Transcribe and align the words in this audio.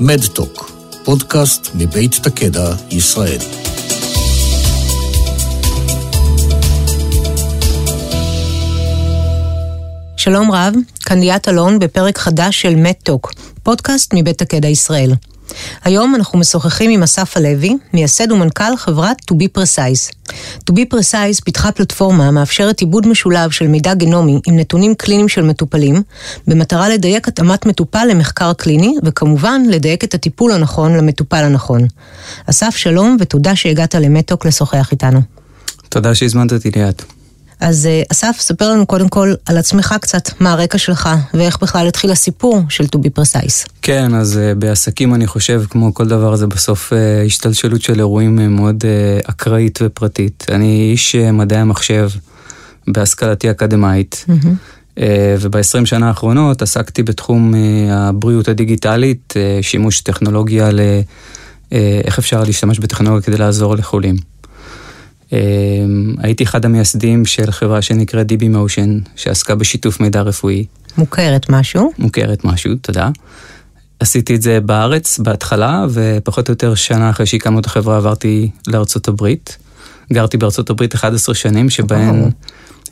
מדטוק, 0.00 0.70
פודקאסט 1.04 1.70
מבית 1.74 2.14
תקדע, 2.14 2.74
ישראל. 2.90 3.38
שלום 10.16 10.50
רב, 10.52 10.74
כאן 11.04 11.20
ליאת 11.20 11.48
אלון 11.48 11.78
בפרק 11.78 12.18
חדש 12.18 12.62
של 12.62 12.74
מדטוק, 12.74 13.32
פודקאסט 13.62 14.14
מבית 14.14 14.38
תקדע 14.38 14.68
ישראל. 14.68 15.12
היום 15.84 16.14
אנחנו 16.14 16.38
משוחחים 16.38 16.90
עם 16.90 17.02
אסף 17.02 17.36
הלוי, 17.36 17.76
מייסד 17.94 18.32
ומנכ"ל 18.32 18.76
חברת 18.76 19.16
To 19.30 19.34
be 19.34 19.58
Precise. 19.58 20.32
To 20.70 20.74
be 20.74 20.94
Precise 20.94 21.44
פיתחה 21.44 21.72
פלטפורמה 21.72 22.28
המאפשרת 22.28 22.80
עיבוד 22.80 23.06
משולב 23.06 23.50
של 23.50 23.66
מידע 23.66 23.94
גנומי 23.94 24.40
עם 24.46 24.56
נתונים 24.56 24.94
קליניים 24.94 25.28
של 25.28 25.42
מטופלים, 25.42 26.02
במטרה 26.46 26.88
לדייק 26.88 27.28
התאמת 27.28 27.66
מטופל 27.66 28.04
למחקר 28.10 28.52
קליני, 28.52 28.94
וכמובן 29.04 29.62
לדייק 29.68 30.04
את 30.04 30.14
הטיפול 30.14 30.52
הנכון 30.52 30.96
למטופל 30.96 31.44
הנכון. 31.44 31.86
אסף, 32.50 32.76
שלום 32.76 33.16
ותודה 33.20 33.56
שהגעת 33.56 33.94
למטוק 33.94 34.46
לשוחח 34.46 34.88
איתנו. 34.92 35.20
תודה 35.88 36.14
שהזמנת 36.14 36.52
אותי 36.52 36.70
ליאת. 36.76 37.17
אז 37.60 37.86
אה, 37.86 38.02
אסף, 38.12 38.36
ספר 38.40 38.72
לנו 38.72 38.86
קודם 38.86 39.08
כל 39.08 39.32
על 39.46 39.58
עצמך 39.58 39.94
קצת, 40.00 40.40
מה 40.40 40.52
הרקע 40.52 40.78
שלך, 40.78 41.08
ואיך 41.34 41.58
בכלל 41.62 41.88
התחיל 41.88 42.10
הסיפור 42.10 42.62
של 42.68 42.84
To 42.84 42.98
be 42.98 43.20
precise. 43.20 43.68
כן, 43.82 44.14
אז 44.14 44.38
uh, 44.38 44.58
בעסקים 44.58 45.14
אני 45.14 45.26
חושב, 45.26 45.62
כמו 45.70 45.94
כל 45.94 46.08
דבר, 46.08 46.36
זה 46.36 46.46
בסוף 46.46 46.92
uh, 46.92 47.26
השתלשלות 47.26 47.82
של 47.82 47.98
אירועים 47.98 48.56
מאוד 48.56 48.84
אקראית 49.24 49.78
ופרטית. 49.82 50.46
אני 50.52 50.88
איש 50.92 51.14
מדעי 51.14 51.58
המחשב 51.58 52.08
בהשכלתי 52.88 53.50
אקדמאית, 53.50 54.24
mm-hmm. 54.28 54.98
uh, 54.98 55.00
וב-20 55.40 55.86
שנה 55.86 56.08
האחרונות 56.08 56.62
עסקתי 56.62 57.02
בתחום 57.02 57.54
הבריאות 57.90 58.48
הדיגיטלית, 58.48 59.34
שימוש 59.62 60.00
טכנולוגיה 60.00 60.70
ל... 60.72 60.80
איך 62.04 62.18
אפשר 62.18 62.44
להשתמש 62.44 62.78
בטכנולוגיה 62.78 63.22
כדי 63.22 63.36
לעזור 63.36 63.76
לחולים. 63.76 64.16
אמ, 65.32 66.14
הייתי 66.18 66.44
אחד 66.44 66.64
המייסדים 66.64 67.26
של 67.26 67.50
חברה 67.50 67.82
שנקראת 67.82 68.32
DB 68.32 68.42
Motion, 68.42 69.08
שעסקה 69.16 69.54
בשיתוף 69.54 70.00
מידע 70.00 70.22
רפואי. 70.22 70.64
מוכרת 70.98 71.50
משהו? 71.50 71.92
מוכרת 71.98 72.44
משהו, 72.44 72.74
תודה. 72.74 73.10
עשיתי 74.00 74.34
את 74.34 74.42
זה 74.42 74.60
בארץ 74.60 75.18
בהתחלה, 75.18 75.86
ופחות 75.90 76.48
או 76.48 76.52
יותר 76.52 76.74
שנה 76.74 77.10
אחרי 77.10 77.26
שהקמנו 77.26 77.58
את 77.58 77.66
החברה 77.66 77.96
עברתי 77.96 78.50
לארצות 78.66 79.08
הברית. 79.08 79.58
גרתי 80.12 80.36
בארצות 80.36 80.70
הברית 80.70 80.94
11 80.94 81.34
שנים, 81.34 81.70
שבהן 81.70 82.24
oh. 82.24 82.32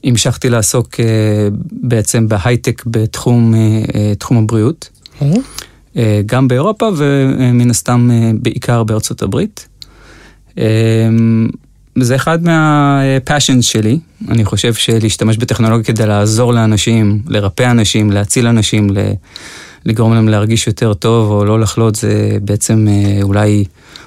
המשכתי 0.05 0.49
לעסוק 0.51 0.95
uh, 0.95 0.99
בעצם 1.73 2.29
בהייטק 2.29 2.83
בתחום 2.87 3.55
uh, 3.55 4.35
הבריאות. 4.35 4.89
Okay. 5.21 5.25
אוקיי. 5.25 5.43
Uh, 5.95 5.99
גם 6.27 6.49
באירופה 6.49 6.89
ומן 6.97 7.71
הסתם 7.71 8.11
בעיקר 8.43 8.85
בארצות 8.85 9.23
הברית. 9.23 9.69
זה 12.01 12.17
אחד 12.17 12.45
מהפאשנס 12.45 13.65
שלי, 13.65 13.99
אני 14.29 14.45
חושב 14.45 14.75
שלהשתמש 14.75 15.37
בטכנולוגיה 15.37 15.85
כדי 15.85 16.07
לעזור 16.07 16.55
לאנשים, 16.55 17.23
לרפא 17.27 17.71
אנשים, 17.71 18.11
להציל 18.11 18.47
אנשים, 18.47 18.89
לגרום 19.85 20.15
להם 20.15 20.29
להרגיש 20.29 20.67
יותר 20.67 20.95
טוב 20.95 21.31
או 21.31 21.45
לא 21.45 21.61
לחלות, 21.61 21.95
זה 21.95 22.39
בעצם 22.43 22.87
אה, 22.89 23.23
אולי 23.23 23.65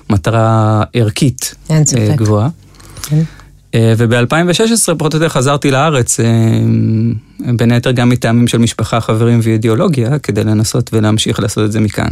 מטרה 0.09 0.83
ערכית 0.93 1.55
אה, 1.71 2.15
גבוהה. 2.15 2.49
כן. 3.03 3.21
אה, 3.75 3.93
וב-2016 3.97 4.95
פחות 4.97 5.13
או 5.13 5.19
יותר 5.19 5.29
חזרתי 5.29 5.71
לארץ, 5.71 6.19
בין 7.55 7.71
היתר 7.71 7.91
גם 7.91 8.09
מטעמים 8.09 8.47
של 8.47 8.57
משפחה, 8.57 9.01
חברים 9.01 9.39
ואידיאולוגיה, 9.43 10.19
כדי 10.19 10.43
לנסות 10.43 10.89
ולהמשיך 10.93 11.39
לעשות 11.39 11.65
את 11.65 11.71
זה 11.71 11.79
מכאן. 11.79 12.11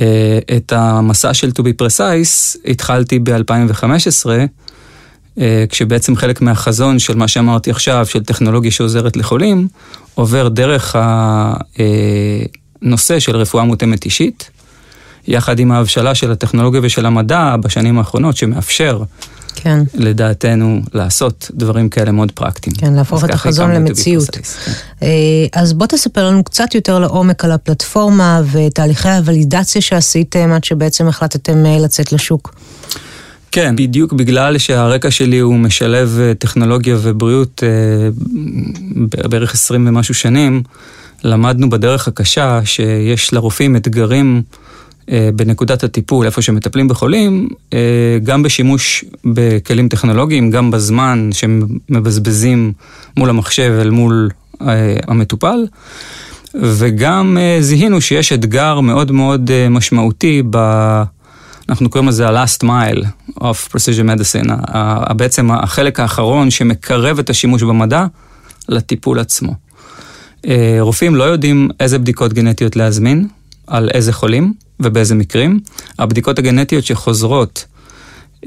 אה, 0.00 0.38
את 0.56 0.72
המסע 0.72 1.34
של 1.34 1.50
To 1.58 1.62
be 1.62 1.82
precise 1.82 2.58
התחלתי 2.70 3.18
ב-2015, 3.18 4.26
אה, 5.38 5.64
כשבעצם 5.68 6.16
חלק 6.16 6.40
מהחזון 6.40 6.98
של 6.98 7.16
מה 7.16 7.28
שאמרתי 7.28 7.70
עכשיו, 7.70 8.06
של 8.06 8.24
טכנולוגיה 8.24 8.70
שעוזרת 8.70 9.16
לחולים, 9.16 9.68
עובר 10.14 10.48
דרך 10.48 10.96
הנושא 12.82 13.18
של 13.18 13.36
רפואה 13.36 13.64
מותאמת 13.64 14.04
אישית, 14.04 14.50
יחד 15.28 15.58
עם 15.58 15.72
ההבשלה 15.72 16.14
של 16.14 16.32
הטכנולוגיה 16.32 16.80
ושל 16.84 17.06
המדע 17.06 17.56
בשנים 17.56 17.98
האחרונות, 17.98 18.36
שמאפשר 18.36 19.02
כן. 19.54 19.78
לדעתנו, 19.94 20.82
לעשות 20.94 21.50
דברים 21.54 21.88
כאלה 21.88 22.12
מאוד 22.12 22.32
פרקטיים. 22.32 22.76
כן, 22.76 22.92
להפוך 22.92 23.24
את 23.24 23.30
החזון 23.30 23.72
למציאות. 23.72 24.30
כן. 24.30 24.72
אה, 25.02 25.08
אז 25.52 25.72
בוא 25.72 25.86
תספר 25.86 26.26
לנו 26.28 26.44
קצת 26.44 26.74
יותר 26.74 26.98
לעומק 26.98 27.44
על 27.44 27.52
הפלטפורמה 27.52 28.40
ותהליכי 28.52 29.08
הוולידציה 29.08 29.82
שעשיתם 29.82 30.52
עד 30.52 30.64
שבעצם 30.64 31.08
החלטתם 31.08 31.66
אה, 31.66 31.78
לצאת 31.78 32.12
לשוק. 32.12 32.54
כן, 33.52 33.76
בדיוק 33.76 34.12
בגלל 34.12 34.58
שהרקע 34.58 35.10
שלי 35.10 35.38
הוא 35.38 35.54
משלב 35.54 36.18
אה, 36.20 36.34
טכנולוגיה 36.34 36.96
ובריאות 37.02 37.62
בערך 39.28 39.54
20 39.54 39.88
ומשהו 39.88 40.14
שנים, 40.14 40.62
למדנו 41.24 41.70
בדרך 41.70 42.08
הקשה 42.08 42.60
שיש 42.64 43.32
לרופאים 43.32 43.76
אתגרים 43.76 44.42
בנקודת 45.36 45.84
הטיפול, 45.84 46.26
איפה 46.26 46.42
שמטפלים 46.42 46.88
בחולים, 46.88 47.48
אה, 47.72 47.78
גם 48.24 48.42
בשימוש 48.42 49.04
בכלים 49.24 49.88
טכנולוגיים, 49.88 50.50
גם 50.50 50.70
בזמן 50.70 51.30
שמבזבזים 51.32 52.72
מול 53.16 53.30
המחשב 53.30 53.78
אל 53.80 53.90
מול 53.90 54.30
אה, 54.60 54.96
המטופל, 55.06 55.66
וגם 56.54 57.38
זיהינו 57.60 58.00
שיש 58.00 58.32
אתגר 58.32 58.80
מאוד 58.80 59.12
מאוד 59.12 59.50
משמעותי 59.70 60.42
ב... 60.50 60.56
אנחנו 61.68 61.90
קוראים 61.90 62.08
לזה 62.08 62.28
ה-last 62.28 62.64
mile 62.64 63.04
of 63.40 63.72
precision 63.72 64.18
medicine, 64.18 64.72
בעצם 65.16 65.50
החלק 65.50 66.00
האחרון 66.00 66.50
שמקרב 66.50 67.18
את 67.18 67.30
השימוש 67.30 67.62
במדע 67.62 68.06
לטיפול 68.68 69.18
עצמו. 69.18 69.54
רופאים 70.80 71.14
לא 71.14 71.24
יודעים 71.24 71.68
איזה 71.80 71.98
בדיקות 71.98 72.32
גנטיות 72.32 72.76
להזמין, 72.76 73.28
על 73.66 73.90
איזה 73.94 74.12
חולים 74.12 74.54
ובאיזה 74.80 75.14
מקרים. 75.14 75.60
הבדיקות 75.98 76.38
הגנטיות 76.38 76.84
שחוזרות, 76.84 77.64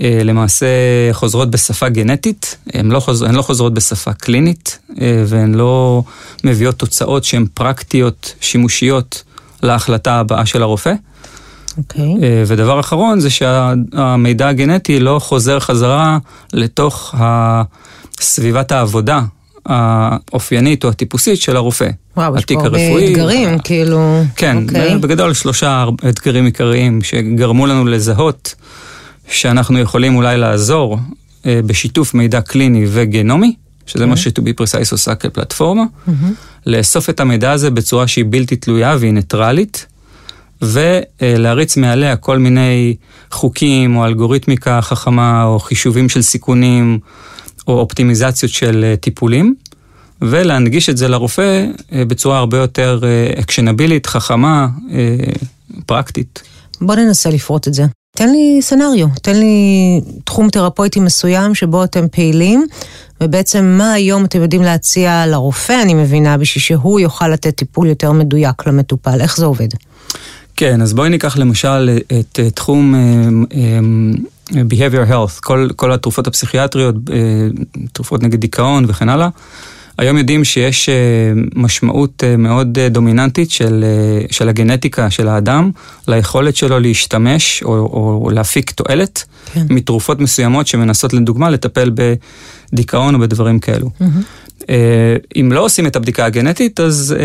אה, 0.02 0.22
למעשה 0.24 0.66
חוזרות 1.12 1.52
בשפה 1.52 1.90
גנטית, 1.90 2.58
הן 2.74 2.92
לא, 2.92 3.00
חוז... 3.00 3.22
הן 3.22 3.36
לא 3.36 3.42
חוזרות 3.42 3.74
בשפה 3.74 4.14
קלינית, 4.14 4.80
אה, 5.02 5.24
והן 5.28 5.56
לא 5.56 6.04
מביאות 6.44 6.76
תוצאות 6.76 7.24
שהן 7.24 7.46
פרקטיות, 7.54 8.34
שימושיות, 8.42 9.24
להחלטה 9.64 10.14
הבאה 10.14 10.46
של 10.46 10.62
הרופא. 10.62 10.94
Okay. 10.94 11.78
אוקיי. 11.78 12.04
אה, 12.24 12.44
ודבר 12.48 12.80
אחרון 12.80 13.20
זה 13.20 13.30
שהמידע 13.30 14.48
הגנטי 14.48 15.00
לא 15.00 15.20
חוזר 15.20 15.60
חזרה 15.60 16.18
לתוך 16.54 17.16
סביבת 18.20 18.72
העבודה 18.72 19.22
האופיינית 19.66 20.84
או 20.84 20.90
הטיפוסית 20.90 21.42
של 21.42 21.56
הרופא. 21.56 21.90
וואו, 22.18 22.38
יש 22.38 22.46
פה 22.46 22.64
הרבה 22.64 23.06
אתגרים, 23.06 23.60
כאילו... 23.60 24.24
כן, 24.36 24.58
okay. 24.58 24.70
אוקיי. 24.70 24.98
בגדול 24.98 25.34
שלושה 25.34 25.86
אתגרים 26.10 26.46
עיקריים 26.46 27.02
שגרמו 27.02 27.68
לנו 27.68 27.86
לזהות 27.86 28.56
שאנחנו 29.30 29.80
יכולים 29.80 30.16
אולי 30.16 30.38
לעזור 30.38 31.00
אה, 31.46 31.60
בשיתוף 31.66 32.14
מידע 32.14 32.42
קליני 32.42 32.86
וגנומי, 32.90 33.56
שזה 33.86 34.04
okay. 34.04 34.08
מה 34.08 34.14
אוקיי. 34.14 34.24
ש-To 34.24 34.42
be 34.42 34.64
precise 34.64 34.92
עושה 34.92 35.16
כפלטפורמה, 35.16 35.84
mm-hmm. 35.84 36.12
לאסוף 36.66 37.10
את 37.10 37.20
המידע 37.20 37.52
הזה 37.52 37.72
בצורה 37.72 38.08
שהיא 38.08 38.26
בלתי 38.30 38.56
תלויה 38.56 38.96
והיא 39.00 39.14
ניטרלית, 39.14 39.86
ולהריץ 40.62 41.78
מעליה 41.78 42.16
כל 42.16 42.38
מיני 42.38 42.96
חוקים 43.32 43.96
או 43.96 44.06
אלגוריתמיקה 44.06 44.82
חכמה 44.82 45.44
או 45.44 45.60
חישובים 45.60 46.10
של 46.10 46.22
סיכונים. 46.22 47.00
או 47.68 47.80
אופטימיזציות 47.80 48.52
של 48.52 48.84
אה, 48.84 48.96
טיפולים, 48.96 49.56
ולהנגיש 50.22 50.90
את 50.90 50.98
זה 50.98 51.08
לרופא 51.08 51.66
אה, 51.92 52.06
בצורה 52.06 52.38
הרבה 52.38 52.58
יותר 52.58 53.02
אקשנבילית, 53.40 54.06
חכמה, 54.06 54.68
אה, 54.92 55.16
פרקטית. 55.86 56.44
בוא 56.82 56.96
ננסה 56.96 57.30
לפרוט 57.30 57.68
את 57.68 57.74
זה. 57.74 57.86
תן 58.18 58.30
לי 58.32 58.60
סנאריו, 58.62 59.08
תן 59.22 59.36
לי 59.36 60.02
תחום 60.24 60.50
תרפויטי 60.50 61.00
מסוים 61.00 61.56
שבו 61.56 61.84
אתם 61.84 62.08
פעילים, 62.12 62.66
ובעצם 63.22 63.66
מה 63.78 63.94
היום 63.94 64.26
אתם 64.26 64.42
יודעים 64.42 64.62
להציע 64.62 65.26
לרופא, 65.28 65.82
אני 65.82 65.94
מבינה, 65.94 66.38
בשביל 66.38 66.62
שהוא 66.62 67.00
יוכל 67.00 67.28
לתת 67.28 67.56
טיפול 67.56 67.88
יותר 67.88 68.12
מדויק 68.12 68.68
למטופל, 68.68 69.22
איך 69.22 69.38
זה 69.38 69.46
עובד? 69.46 69.68
כן, 70.56 70.82
אז 70.82 70.94
בואי 70.94 71.10
ניקח 71.10 71.38
למשל 71.38 72.00
את 72.20 72.40
תחום 72.54 72.96
behavior 74.52 75.10
health, 75.10 75.40
כל, 75.42 75.70
כל 75.76 75.92
התרופות 75.92 76.28
הפסיכיאטריות, 76.28 76.96
אה, 77.14 77.18
תרופות 77.94 78.24
נגד 78.24 78.40
דיכאון 78.40 78.86
וכן 78.88 79.10
הלאה. 79.10 79.30
היום 79.98 80.18
יודעים 80.18 80.44
שיש 80.44 80.90
אה, 80.90 80.94
משמעות 81.56 82.24
אה, 82.24 82.38
מאוד 82.38 82.80
דומיננטית 82.80 83.52
של, 83.52 83.86
של 84.32 84.50
הגנטיקה 84.50 85.10
של 85.10 85.28
האדם 85.28 85.72
ליכולת 86.08 86.56
שלו 86.56 86.80
להשתמש 86.80 87.64
או, 87.64 87.72
או 88.24 88.30
להפיק 88.34 88.72
תועלת 88.72 89.24
כן. 89.54 89.66
מתרופות 89.70 90.20
מסוימות 90.20 90.68
שמנסות 90.68 91.14
לדוגמה 91.14 91.50
לטפל 91.50 91.92
בדיכאון 92.74 93.16
או 93.16 93.20
בדברים 93.20 93.60
כאלו. 93.60 93.90
Mm-hmm. 94.02 94.45
אם 95.42 95.52
לא 95.52 95.60
עושים 95.60 95.88
את 95.88 95.96
הבדיקה 95.96 96.26
הגנטית, 96.26 96.80
אז 96.80 97.16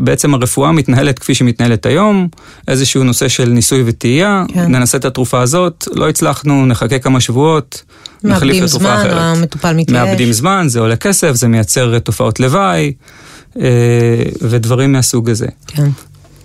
בעצם 0.00 0.34
הרפואה 0.34 0.72
מתנהלת 0.72 1.18
כפי 1.18 1.34
שמתנהלת 1.34 1.86
היום, 1.86 2.28
איזשהו 2.68 3.04
נושא 3.04 3.28
של 3.28 3.48
ניסוי 3.48 3.82
וטעייה, 3.86 4.44
כן. 4.54 4.74
ננסה 4.74 4.98
את 4.98 5.04
התרופה 5.04 5.40
הזאת, 5.40 5.88
לא 5.94 6.08
הצלחנו, 6.08 6.66
נחכה 6.66 6.98
כמה 6.98 7.20
שבועות, 7.20 7.82
נחליף 8.24 8.62
לתרופה 8.62 8.94
אחרת. 8.94 9.12
מאבדים 9.12 9.22
זמן, 9.22 9.36
המטופל 9.38 9.72
מתייאש. 9.72 9.98
מאבדים 9.98 10.32
זמן, 10.32 10.64
זה 10.68 10.80
עולה 10.80 10.96
כסף, 10.96 11.32
זה 11.32 11.48
מייצר 11.48 11.98
תופעות 11.98 12.40
לוואי, 12.40 12.92
ודברים 14.42 14.92
מהסוג 14.92 15.30
הזה. 15.30 15.46
כן. 15.66 15.88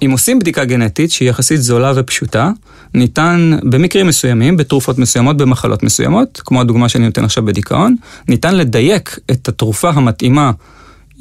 אם 0.02 0.12
עושים 0.12 0.40
בדיקה 0.40 0.66
גנטית 0.66 1.12
שהיא 1.12 1.30
יחסית 1.30 1.62
זולה 1.62 1.94
ופשוטה, 1.96 2.52
ניתן 2.94 3.52
במקרים 3.64 4.08
מסוימים, 4.08 4.58
בתרופות 4.58 4.98
מסוימות, 4.98 5.38
במחלות 5.38 5.84
מסוימות, 5.84 6.42
כמו 6.46 6.62
הדוגמה 6.62 6.90
שאני 6.90 7.06
נותן 7.06 7.24
עכשיו 7.24 7.46
בדיכאון, 7.46 7.96
ניתן 8.28 8.56
לדייק 8.56 9.20
את 9.32 9.48
התרופה 9.48 9.90
המתאימה 9.90 10.52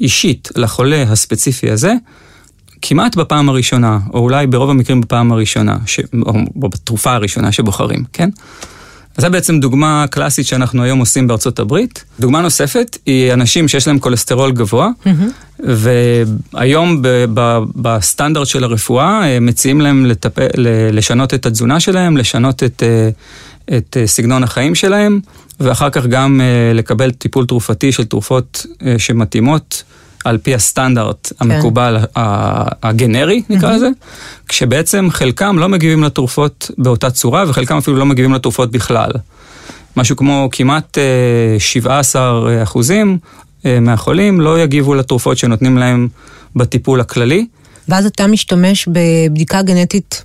אישית 0.01 0.49
לחולה 0.55 1.03
הספציפי 1.03 1.71
הזה, 1.71 1.93
כמעט 2.81 3.15
בפעם 3.15 3.49
הראשונה, 3.49 3.99
או 4.13 4.19
אולי 4.19 4.47
ברוב 4.47 4.69
המקרים 4.69 5.01
בפעם 5.01 5.31
הראשונה, 5.31 5.77
ש... 5.85 5.99
או 6.25 6.33
בתרופה 6.55 7.13
הראשונה 7.13 7.51
שבוחרים, 7.51 8.03
כן? 8.13 8.29
אז 9.17 9.23
זו 9.23 9.29
בעצם 9.29 9.59
דוגמה 9.59 10.05
קלאסית 10.09 10.47
שאנחנו 10.47 10.83
היום 10.83 10.99
עושים 10.99 11.27
בארצות 11.27 11.59
הברית. 11.59 12.03
דוגמה 12.19 12.41
נוספת 12.41 12.97
היא 13.05 13.33
אנשים 13.33 13.67
שיש 13.67 13.87
להם 13.87 13.99
כולסטרול 13.99 14.51
גבוה, 14.51 14.89
mm-hmm. 15.05 15.59
והיום 16.53 17.01
ב- 17.01 17.25
ב- 17.33 17.59
בסטנדרט 17.75 18.47
של 18.47 18.63
הרפואה 18.63 19.23
אה, 19.23 19.39
מציעים 19.39 19.81
להם 19.81 20.05
לטפ... 20.05 20.39
לשנות 20.91 21.33
את 21.33 21.45
התזונה 21.45 21.79
שלהם, 21.79 22.17
לשנות 22.17 22.63
את, 22.63 22.83
אה, 22.83 23.09
את 23.77 23.97
אה, 23.99 24.07
סגנון 24.07 24.43
החיים 24.43 24.75
שלהם, 24.75 25.19
ואחר 25.59 25.89
כך 25.89 26.05
גם 26.05 26.41
לקבל 26.73 27.11
טיפול 27.11 27.45
תרופתי 27.45 27.91
של 27.91 28.05
תרופות 28.05 28.65
שמתאימות. 28.97 29.83
על 30.25 30.37
פי 30.37 30.55
הסטנדרט 30.55 31.33
כן. 31.39 31.51
המקובל 31.51 31.97
הגנרי, 32.83 33.41
נקרא 33.49 33.75
לזה, 33.75 33.89
כשבעצם 34.47 35.07
חלקם 35.11 35.59
לא 35.59 35.69
מגיבים 35.69 36.03
לתרופות 36.03 36.71
באותה 36.77 37.11
צורה, 37.11 37.43
וחלקם 37.47 37.77
אפילו 37.77 37.97
לא 37.97 38.05
מגיבים 38.05 38.33
לתרופות 38.33 38.71
בכלל. 38.71 39.11
משהו 39.97 40.15
כמו 40.15 40.49
כמעט 40.51 40.97
17 41.59 42.49
אה, 42.49 42.63
אחוזים 42.63 43.17
אה, 43.65 43.79
מהחולים 43.79 44.41
לא 44.41 44.59
יגיבו 44.59 44.95
לתרופות 44.95 45.37
שנותנים 45.37 45.77
להם 45.77 46.07
בטיפול 46.55 47.01
הכללי. 47.01 47.47
ואז 47.89 48.05
אתה 48.05 48.27
משתמש 48.27 48.87
בבדיקה 48.87 49.61
גנטית 49.61 50.23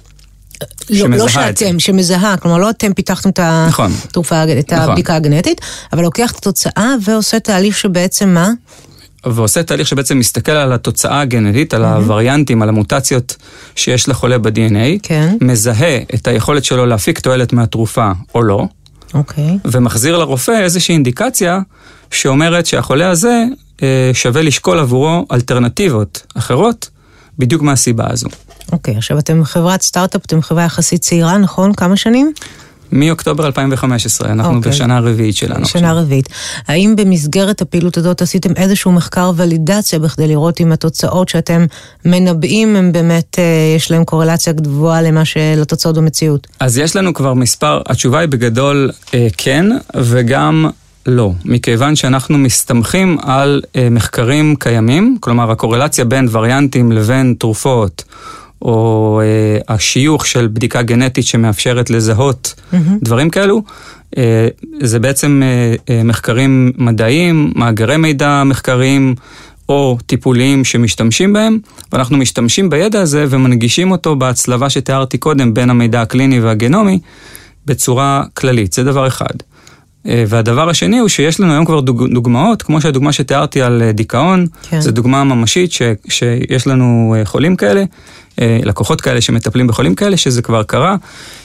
לא, 0.91 1.09
לא 1.09 1.29
שאתם, 1.29 1.79
שמזהה, 1.79 2.37
כלומר 2.37 2.59
לא 2.59 2.71
אתם 2.71 2.93
פיתחתם 2.93 3.29
את 3.29 3.41
נכון, 3.69 3.93
התרופה, 4.05 4.43
את 4.45 4.73
נכון. 4.73 4.89
הבדיקה 4.89 5.17
הגנטית, 5.17 5.61
אבל 5.93 6.03
לוקח 6.03 6.31
את 6.31 6.37
התוצאה 6.37 6.95
ועושה 7.05 7.41
תהליך 7.41 7.77
שבעצם 7.77 8.29
מה? 8.29 8.51
ועושה 9.27 9.63
תהליך 9.63 9.89
שבעצם 9.89 10.19
מסתכל 10.19 10.53
על 10.53 10.73
התוצאה 10.73 11.21
הגנטית, 11.21 11.75
על 11.75 11.85
mm-hmm. 11.85 11.87
הווריאנטים, 11.87 12.63
על 12.63 12.69
המוטציות 12.69 13.37
שיש 13.77 14.09
לחולה 14.09 14.39
ב-DNA, 14.39 14.99
כן. 15.03 15.37
מזהה 15.41 15.99
את 16.15 16.29
היכולת 16.29 16.65
שלו 16.65 16.87
להפיק 16.87 17.19
תועלת 17.19 17.53
מהתרופה 17.53 18.11
או 18.35 18.43
לא, 18.43 18.67
אוקיי. 19.15 19.59
ומחזיר 19.65 20.19
לרופא 20.19 20.63
איזושהי 20.63 20.93
אינדיקציה 20.93 21.61
שאומרת 22.11 22.67
שהחולה 22.67 23.11
הזה 23.11 23.45
אה, 23.83 24.11
שווה 24.13 24.43
לשקול 24.43 24.79
עבורו 24.79 25.27
אלטרנטיבות 25.33 26.27
אחרות, 26.35 26.91
בדיוק 27.39 27.63
מהסיבה 27.63 28.05
הזו. 28.09 28.29
אוקיי, 28.73 28.97
עכשיו 28.97 29.19
אתם 29.19 29.45
חברת 29.45 29.83
סטארט-אפ, 29.83 30.25
אתם 30.27 30.43
חברה 30.43 30.65
יחסית 30.65 31.01
צעירה, 31.01 31.39
נכון? 31.39 31.73
כמה 31.73 31.97
שנים? 31.97 32.33
מאוקטובר 32.93 33.47
2015, 33.47 34.33
אנחנו 34.33 34.53
okay. 34.53 34.57
אוקיי. 34.57 34.73
בשנה 34.73 34.97
הרביעית 34.97 35.37
שלנו. 35.37 35.67
שנה 35.67 35.93
רביעית. 35.93 36.29
האם 36.69 36.95
במסגרת 36.97 37.63
הפעילות 37.63 37.97
הזאת 37.97 38.23
עשיתם 38.23 38.51
איזשהו 38.57 38.93
מחקר 38.93 39.33
ולידציה 39.37 39.99
בכדי 39.99 40.29
לראות 40.29 40.61
אם 40.61 40.73
התוצאות 40.73 41.29
שאתם 41.29 41.67
מנבאים, 42.05 42.77
הם 42.77 42.93
באמת, 42.93 43.39
אה, 43.39 43.75
יש 43.77 43.91
להם 43.91 44.05
קורלציה 44.05 44.53
גבוהה 44.53 45.03
למה 45.03 45.23
לתוצאות 45.57 45.97
במציאות? 45.97 46.47
אז 46.61 46.79
יש 46.79 46.97
לנו 46.97 47.15
כבר 47.15 47.35
מספר, 47.35 47.83
התשובה 47.87 48.19
היא 48.19 48.29
בגדול 48.29 48.91
אה, 49.15 49.29
כן, 49.37 49.67
וגם 49.97 50.71
לא, 51.07 51.33
מכיוון 51.45 51.97
שאנחנו 51.97 52.39
מסתמכים 52.39 53.19
על 53.23 53.63
אה, 53.77 53.89
מחקרים 53.91 54.57
קיימים, 54.57 55.17
כלומר 55.21 55.51
הקורלציה 55.51 56.05
בין 56.05 56.29
וריאנטים 56.31 56.93
לבין 56.93 57.35
תרופות. 57.39 58.05
או 58.63 59.21
אה, 59.25 59.75
השיוך 59.75 60.27
של 60.27 60.49
בדיקה 60.53 60.83
גנטית 60.83 61.27
שמאפשרת 61.27 61.91
לזהות 61.91 62.55
mm-hmm. 62.57 62.77
דברים 63.03 63.31
כאלו, 63.31 63.63
אה, 64.19 64.49
זה 64.81 64.99
בעצם 64.99 65.43
אה, 65.45 65.75
אה, 65.95 66.03
מחקרים 66.05 66.73
מדעיים, 66.79 67.53
מאגרי 67.57 67.97
מידע 67.97 68.43
מחקריים 68.47 69.15
או 69.69 69.99
טיפוליים 70.07 70.65
שמשתמשים 70.65 71.33
בהם, 71.33 71.59
ואנחנו 71.93 72.17
משתמשים 72.17 72.71
בידע 72.71 73.01
הזה 73.01 73.27
ומנגישים 73.29 73.91
אותו 73.91 74.17
בהצלבה 74.17 74.71
שתיארתי 74.71 75.19
קודם 75.19 75.55
בין 75.55 75.71
המידע 75.71 76.03
הקליני 76.03 76.41
והגנומי 76.41 76.99
בצורה 77.67 78.25
כללית, 78.35 78.73
זה 78.73 78.85
דבר 78.85 79.07
אחד. 79.07 79.35
אה, 80.07 80.25
והדבר 80.29 80.69
השני 80.69 80.99
הוא 80.99 81.09
שיש 81.09 81.41
לנו 81.41 81.53
היום 81.53 81.65
כבר 81.65 81.81
דוג, 81.81 82.07
דוגמאות, 82.13 82.63
כמו 82.63 82.81
שהדוגמה 82.81 83.13
שתיארתי 83.13 83.63
על 83.63 83.83
אה, 83.83 83.93
דיכאון, 83.93 84.47
כן. 84.63 84.81
זו 84.81 84.91
דוגמה 84.91 85.25
ממשית 85.25 85.73
ש, 85.73 85.83
שיש 86.09 86.67
לנו 86.67 87.15
אה, 87.19 87.25
חולים 87.25 87.57
כאלה, 87.57 87.85
לקוחות 88.41 89.01
כאלה 89.01 89.21
שמטפלים 89.21 89.67
בחולים 89.67 89.95
כאלה, 89.95 90.17
שזה 90.17 90.43
כבר 90.43 90.63
קרה. 90.63 90.97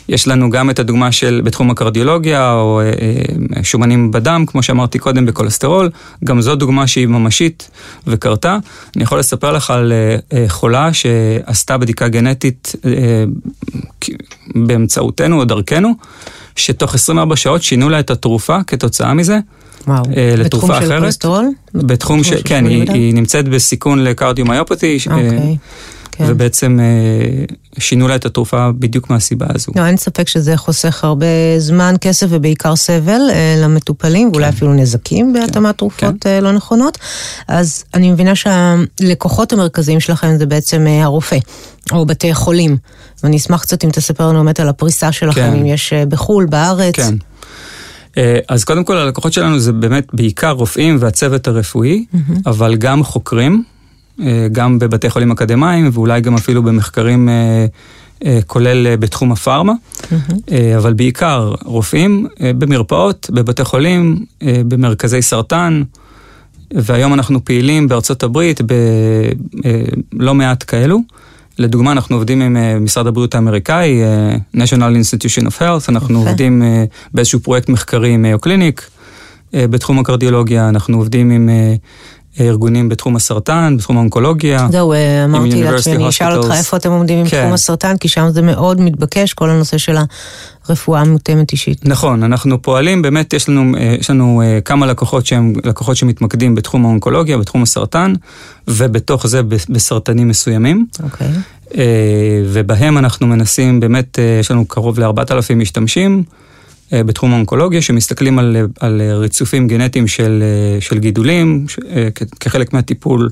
יש 0.09 0.27
לנו 0.27 0.49
גם 0.49 0.69
את 0.69 0.79
הדוגמה 0.79 1.11
של 1.11 1.41
בתחום 1.43 1.71
הקרדיולוגיה, 1.71 2.53
או 2.53 2.81
שומנים 3.63 4.11
בדם, 4.11 4.45
כמו 4.47 4.63
שאמרתי 4.63 4.99
קודם, 4.99 5.25
בכולסטרול, 5.25 5.89
גם 6.23 6.41
זו 6.41 6.55
דוגמה 6.55 6.87
שהיא 6.87 7.07
ממשית 7.07 7.69
וקרתה. 8.07 8.57
אני 8.95 9.03
יכול 9.03 9.19
לספר 9.19 9.51
לך 9.51 9.69
על 9.69 9.93
חולה 10.47 10.93
שעשתה 10.93 11.77
בדיקה 11.77 12.07
גנטית 12.07 12.75
באמצעותנו 14.55 15.39
או 15.39 15.45
דרכנו. 15.45 15.93
שתוך 16.55 16.95
24 16.95 17.35
שעות 17.35 17.63
שינו 17.63 17.89
לה 17.89 17.99
את 17.99 18.11
התרופה 18.11 18.63
כתוצאה 18.67 19.13
מזה. 19.13 19.39
וואו, 19.87 20.03
אה, 20.17 20.33
לתרופה 20.37 20.67
בתחום 20.67 20.71
אחרת. 20.71 20.89
של 20.89 20.99
כולסטרול? 20.99 21.45
בתחום 21.73 22.23
של, 22.23 22.41
כן, 22.43 22.65
היא, 22.65 22.91
היא 22.91 23.13
נמצאת 23.13 23.47
בסיכון 23.47 24.03
לקרדיומיופתי. 24.03 24.97
אה, 25.11 25.15
אוקיי. 25.15 25.57
כן. 26.17 26.25
ובעצם 26.27 26.79
אה, 26.79 27.45
שינו 27.79 28.07
לה 28.07 28.15
את 28.15 28.25
התרופה 28.25 28.71
בדיוק 28.79 29.09
מהסיבה 29.09 29.45
הזו. 29.49 29.71
לא, 29.75 29.85
אין 29.85 29.97
ספק 29.97 30.27
שזה 30.27 30.57
חוסך 30.57 31.03
הרבה 31.03 31.25
זמן, 31.57 31.95
כסף 32.01 32.27
ובעיקר 32.29 32.75
סבל 32.75 33.21
אה, 33.31 33.55
למטופלים, 33.63 34.29
ואולי 34.33 34.45
כן. 34.45 34.53
אפילו 34.57 34.73
נזקים 34.73 35.33
כן. 35.33 35.41
בהתאמת 35.41 35.77
תרופות 35.77 36.15
כן. 36.21 36.43
לא 36.43 36.51
נכונות. 36.51 36.97
אז 37.47 37.83
אני 37.93 38.11
מבינה 38.11 38.33
שהלקוחות 38.35 39.53
המרכזיים 39.53 39.99
שלכם 39.99 40.37
זה 40.37 40.45
בעצם 40.45 40.85
הרופא, 40.87 41.37
או 41.91 42.05
בתי 42.05 42.33
חולים. 42.33 42.77
ואני 43.23 43.37
אשמח 43.37 43.61
קצת 43.61 43.83
אם 43.83 43.89
תספר 43.89 44.27
לנו 44.29 44.43
באמת 44.43 44.59
על 44.59 44.69
הפריסה 44.69 45.11
שלכם, 45.11 45.41
כן. 45.41 45.53
אם 45.53 45.65
יש 45.65 45.93
בחו"ל, 45.93 46.45
בארץ. 46.45 46.95
כן. 46.95 47.15
אז 48.49 48.63
קודם 48.63 48.83
כל 48.83 48.97
הלקוחות 48.97 49.33
שלנו 49.33 49.59
זה 49.59 49.71
באמת 49.71 50.07
בעיקר 50.13 50.51
רופאים 50.51 50.97
והצוות 50.99 51.47
הרפואי, 51.47 52.05
mm-hmm. 52.13 52.33
אבל 52.45 52.75
גם 52.75 53.03
חוקרים. 53.03 53.63
אה, 54.21 54.47
גם 54.51 54.79
בבתי 54.79 55.09
חולים 55.09 55.31
אקדמיים 55.31 55.89
ואולי 55.93 56.21
גם 56.21 56.35
אפילו 56.35 56.63
במחקרים 56.63 57.29
אה, 57.29 57.65
אה, 58.25 58.39
כולל 58.47 58.95
בתחום 58.95 59.31
הפארמה, 59.31 59.73
mm-hmm. 59.73 60.15
אבל 60.77 60.93
בעיקר 60.93 61.53
רופאים 61.65 62.27
במרפאות, 62.57 63.29
בבתי 63.33 63.63
חולים, 63.63 64.25
במרכזי 64.67 65.21
סרטן, 65.21 65.83
והיום 66.73 67.13
אנחנו 67.13 67.45
פעילים 67.45 67.87
בארצות 67.87 68.23
הברית 68.23 68.61
בלא 70.13 70.35
מעט 70.35 70.63
כאלו. 70.67 70.99
לדוגמה, 71.59 71.91
אנחנו 71.91 72.15
עובדים 72.15 72.41
עם 72.41 72.57
משרד 72.83 73.07
הבריאות 73.07 73.35
האמריקאי, 73.35 74.01
National 74.55 74.59
Institution 75.01 75.47
of 75.47 75.59
Health, 75.59 75.89
אנחנו 75.89 76.23
okay. 76.23 76.27
עובדים 76.27 76.63
באיזשהו 77.13 77.39
פרויקט 77.39 77.69
מחקרי 77.69 78.09
עם 78.09 78.21
מאו 78.21 78.39
קליניק. 78.39 78.89
בתחום 79.53 79.99
הקרדיולוגיה, 79.99 80.69
אנחנו 80.69 80.97
עובדים 80.97 81.31
עם 81.31 81.49
ארגונים 82.39 82.89
בתחום 82.89 83.15
הסרטן, 83.15 83.75
בתחום 83.77 83.97
האונקולוגיה. 83.97 84.67
זהו, 84.71 84.93
אה, 84.93 85.25
אמרתי 85.25 85.63
לעצמי, 85.63 85.95
אני 85.95 86.09
אשאל 86.09 86.37
אותך 86.37 86.51
איפה 86.57 86.77
אתם 86.77 86.91
עומדים 86.91 87.19
עם 87.19 87.27
כן. 87.27 87.41
תחום 87.41 87.53
הסרטן, 87.53 87.97
כי 87.97 88.07
שם 88.07 88.29
זה 88.29 88.41
מאוד 88.41 88.81
מתבקש, 88.81 89.33
כל 89.33 89.49
הנושא 89.49 89.77
של 89.77 89.95
הרפואה 90.67 91.01
המותאמת 91.01 91.51
אישית. 91.51 91.85
נכון, 91.85 92.23
אנחנו 92.23 92.61
פועלים, 92.61 93.01
באמת 93.01 93.33
יש 93.33 93.49
לנו, 93.49 93.75
אה, 93.77 93.95
יש 93.99 94.09
לנו 94.09 94.41
אה, 94.45 94.59
כמה 94.61 94.85
לקוחות 94.85 95.25
שהם 95.25 95.53
לקוחות 95.63 95.97
שמתמקדים 95.97 96.55
בתחום 96.55 96.85
האונקולוגיה, 96.85 97.37
בתחום 97.37 97.63
הסרטן, 97.63 98.13
ובתוך 98.67 99.27
זה 99.27 99.41
בסרטנים 99.69 100.27
מסוימים. 100.27 100.85
אוקיי. 101.03 101.27
ובהם 102.45 102.97
אנחנו 102.97 103.27
מנסים, 103.27 103.79
באמת, 103.79 104.19
יש 104.39 104.51
לנו 104.51 104.65
קרוב 104.65 104.99
ל-4,000 104.99 105.55
משתמשים. 105.55 106.23
אה, 106.93 107.03
בתחום 107.03 107.31
האונקולוגיה, 107.31 107.81
שמסתכלים 107.81 108.39
על, 108.39 108.57
על 108.79 109.01
ריצופים 109.01 109.67
גנטיים 109.67 110.07
של, 110.07 110.43
אה, 110.43 110.81
של 110.81 110.99
גידולים 110.99 111.65
אה, 111.89 112.07
כחלק 112.39 112.73
מהטיפול 112.73 113.29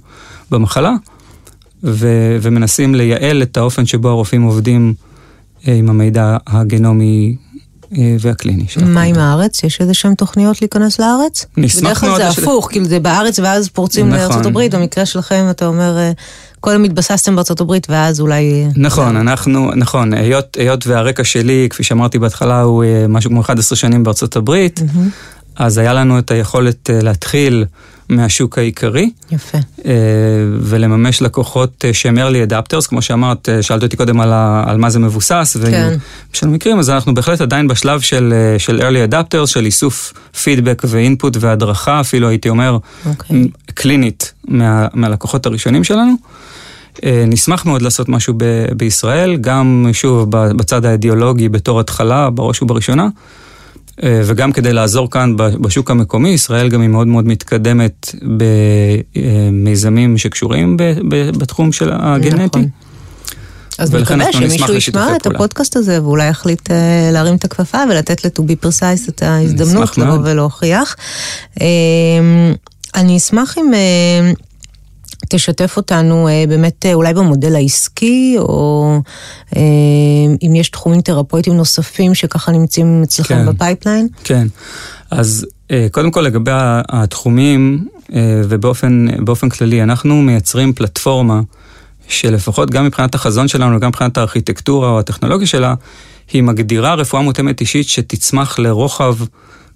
במחלה, 0.51 0.93
ו, 1.83 2.07
ומנסים 2.41 2.95
לייעל 2.95 3.41
את 3.41 3.57
האופן 3.57 3.85
שבו 3.85 4.09
הרופאים 4.09 4.41
עובדים 4.41 4.93
עם 5.65 5.89
המידע 5.89 6.37
הגנומי 6.47 7.35
והקליני. 8.19 8.65
מה 8.85 9.01
עם 9.01 9.15
הארץ? 9.15 9.63
יש 9.63 9.81
איזה 9.81 9.93
שהן 9.93 10.13
תוכניות 10.15 10.61
להיכנס 10.61 10.99
לארץ? 10.99 11.45
נשמח 11.57 12.03
מאוד. 12.03 12.15
בדרך 12.15 12.19
כלל 12.19 12.33
זה 12.33 12.41
הפוך, 12.41 12.67
כאילו 12.71 12.85
זה 12.85 12.99
בארץ 12.99 13.39
ואז 13.39 13.69
פורצים 13.69 14.09
נכון. 14.09 14.19
לארצות 14.19 14.45
הברית, 14.45 14.75
במקרה 14.75 15.05
שלכם 15.05 15.45
אתה 15.49 15.65
אומר, 15.65 15.97
אה, 15.97 16.11
קודם 16.59 16.83
התבססתם 16.83 17.35
בארצות 17.35 17.61
הברית 17.61 17.87
ואז 17.89 18.19
אולי... 18.19 18.67
נכון, 18.75 19.17
אנחנו, 19.17 19.71
נכון, 19.75 20.13
היות, 20.13 20.57
היות 20.59 20.87
והרקע 20.87 21.23
שלי, 21.23 21.67
כפי 21.69 21.83
שאמרתי 21.83 22.19
בהתחלה, 22.19 22.61
הוא 22.61 22.83
אה, 22.83 23.05
משהו 23.09 23.29
כמו 23.29 23.41
11 23.41 23.75
שנים 23.75 24.03
בארצות 24.03 24.35
הברית, 24.35 24.81
אז 25.55 25.77
היה 25.77 25.93
לנו 25.93 26.19
את 26.19 26.31
היכולת 26.31 26.89
אה, 26.89 26.99
להתחיל 27.01 27.65
מהשוק 28.15 28.57
העיקרי. 28.57 29.09
יפה. 29.31 29.57
אה, 29.85 29.91
ולממש 30.59 31.21
לקוחות 31.21 31.85
אה, 31.85 31.93
שהם 31.93 32.17
early 32.17 32.49
adapters, 32.51 32.87
כמו 32.87 33.01
שאמרת, 33.01 33.49
אה, 33.49 33.61
שאלת 33.61 33.83
אותי 33.83 33.97
קודם 33.97 34.21
על, 34.21 34.33
ה, 34.33 34.63
על 34.67 34.77
מה 34.77 34.89
זה 34.89 34.99
מבוסס, 34.99 35.57
כן. 35.71 35.97
ובשל 36.29 36.47
מקרים, 36.47 36.79
אז 36.79 36.89
אנחנו 36.89 37.13
בהחלט 37.13 37.41
עדיין 37.41 37.67
בשלב 37.67 38.01
של, 38.01 38.33
של 38.57 38.81
early 38.81 39.11
adapters, 39.11 39.47
של 39.47 39.65
איסוף 39.65 40.13
פידבק 40.43 40.81
ואינפוט 40.87 41.37
והדרכה, 41.39 41.99
אפילו 41.99 42.29
הייתי 42.29 42.49
אומר, 42.49 42.77
אוקיי. 43.05 43.37
מ- 43.37 43.47
קלינית 43.73 44.33
מה, 44.47 44.87
מהלקוחות 44.93 45.45
הראשונים 45.45 45.83
שלנו. 45.83 46.13
נשמח 47.05 47.65
מאוד 47.65 47.81
לעשות 47.81 48.09
משהו 48.09 48.33
ב- 48.37 48.43
בישראל, 48.77 49.35
גם 49.35 49.89
שוב 49.93 50.25
בצד 50.29 50.85
האידיאולוגי 50.85 51.49
בתור 51.49 51.79
התחלה, 51.79 52.29
בראש 52.29 52.61
ובראשונה, 52.61 53.07
וגם 54.03 54.51
כדי 54.51 54.73
לעזור 54.73 55.11
כאן 55.11 55.35
בשוק 55.37 55.91
המקומי, 55.91 56.29
ישראל 56.29 56.69
גם 56.69 56.81
היא 56.81 56.89
מאוד 56.89 57.07
מאוד 57.07 57.27
מתקדמת 57.27 58.15
במיזמים 59.15 60.17
שקשורים 60.17 60.77
ב- 60.77 60.93
ב- 61.09 61.37
בתחום 61.37 61.71
של 61.71 61.91
הגנטי. 61.93 62.59
נכון. 62.59 62.67
אז 63.77 63.95
נקווה 63.95 64.33
שמישהו 64.33 64.73
ישמע 64.73 65.15
את. 65.15 65.27
הפודקאסט 65.27 65.77
הזה 65.77 66.03
ואולי 66.03 66.27
יחליט 66.27 66.71
אה, 66.71 67.09
להרים 67.11 67.35
את 67.35 67.45
הכפפה 67.45 67.77
ולתת 67.89 68.25
ל-to 68.25 68.41
be 68.41 68.65
precise 68.65 69.09
את 69.09 69.23
ההזדמנות 69.23 69.97
לבוא. 69.97 70.17
ולהוכיח. 70.23 70.95
אה, 71.61 71.67
אני 72.95 73.17
אשמח 73.17 73.57
אם 73.57 73.73
אה, 73.73 74.31
תשתף 75.35 75.77
אותנו 75.77 76.27
אה, 76.27 76.43
באמת 76.47 76.85
אה, 76.85 76.93
אולי 76.93 77.13
במודל 77.13 77.55
העסקי, 77.55 78.35
או 78.39 79.01
אה, 79.55 79.61
אם 80.41 80.55
יש 80.55 80.69
תחומים 80.69 81.01
תרפויטיים 81.01 81.57
נוספים 81.57 82.15
שככה 82.15 82.51
נמצאים 82.51 83.03
אצלכם 83.03 83.35
כן. 83.35 83.45
ב 83.45 83.51
pipeline. 83.51 84.07
כן, 84.23 84.47
אז 85.11 85.45
קודם 85.91 86.11
כל 86.11 86.21
לגבי 86.21 86.51
התחומים, 86.89 87.87
ובאופן 88.45 89.05
באופן 89.25 89.49
כללי, 89.49 89.83
אנחנו 89.83 90.21
מייצרים 90.21 90.73
פלטפורמה 90.73 91.41
שלפחות 92.07 92.71
גם 92.71 92.85
מבחינת 92.85 93.15
החזון 93.15 93.47
שלנו, 93.47 93.79
גם 93.79 93.89
מבחינת 93.89 94.17
הארכיטקטורה 94.17 94.89
או 94.89 94.99
הטכנולוגיה 94.99 95.47
שלה, 95.47 95.73
היא 96.33 96.43
מגדירה 96.43 96.93
רפואה 96.93 97.21
מותאמת 97.21 97.61
אישית 97.61 97.87
שתצמח 97.87 98.59
לרוחב 98.59 99.15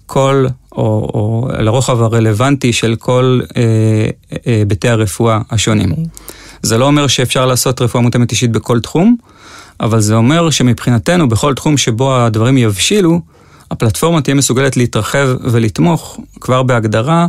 כל, 0.08 0.46
או, 0.72 1.10
או 1.14 1.48
לרוחב 1.58 2.02
הרלוונטי 2.02 2.72
של 2.72 2.96
כל 2.98 3.40
אה, 3.56 3.62
אה, 4.46 4.56
היבטי 4.58 4.88
הרפואה 4.88 5.40
השונים. 5.50 5.90
אוקיי. 5.90 6.04
זה 6.62 6.78
לא 6.78 6.84
אומר 6.84 7.06
שאפשר 7.06 7.46
לעשות 7.46 7.82
רפואה 7.82 8.02
מותאמת 8.02 8.30
אישית 8.30 8.52
בכל 8.52 8.80
תחום, 8.80 9.16
אבל 9.80 10.00
זה 10.00 10.14
אומר 10.14 10.50
שמבחינתנו, 10.50 11.28
בכל 11.28 11.54
תחום 11.54 11.76
שבו 11.76 12.16
הדברים 12.16 12.58
יבשילו, 12.58 13.20
הפלטפורמה 13.70 14.20
תהיה 14.20 14.34
מסוגלת 14.34 14.76
להתרחב 14.76 15.28
ולתמוך 15.40 16.20
כבר 16.40 16.62
בהגדרה 16.62 17.26